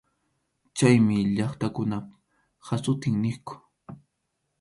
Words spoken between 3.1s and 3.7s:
niqku.